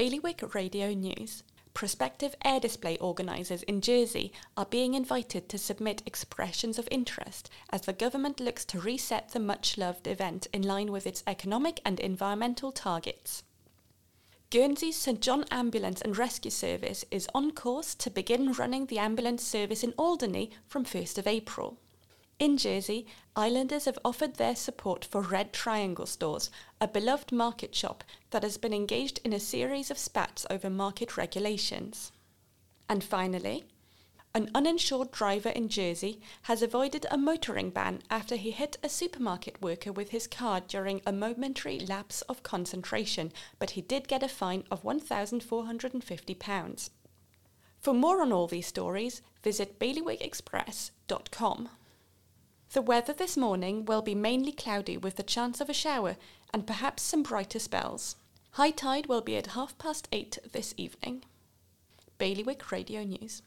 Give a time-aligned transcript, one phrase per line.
[0.00, 1.42] Bailiwick Radio News.
[1.74, 7.82] Prospective air display organisers in Jersey are being invited to submit expressions of interest as
[7.82, 12.00] the government looks to reset the much loved event in line with its economic and
[12.00, 13.42] environmental targets.
[14.48, 19.44] Guernsey's St John Ambulance and Rescue Service is on course to begin running the ambulance
[19.44, 21.76] service in Alderney from 1st of April.
[22.40, 26.50] In Jersey, Islanders have offered their support for Red Triangle Stores,
[26.80, 31.18] a beloved market shop that has been engaged in a series of spats over market
[31.18, 32.12] regulations.
[32.88, 33.64] And finally,
[34.34, 39.60] an uninsured driver in Jersey has avoided a motoring ban after he hit a supermarket
[39.60, 44.28] worker with his car during a momentary lapse of concentration, but he did get a
[44.28, 46.90] fine of £1,450.
[47.80, 51.68] For more on all these stories, visit bailiwickexpress.com.
[52.72, 56.16] The weather this morning will be mainly cloudy with the chance of a shower
[56.54, 58.14] and perhaps some brighter spells.
[58.52, 61.24] High tide will be at half past eight this evening.
[62.18, 63.42] Bailiwick Radio News.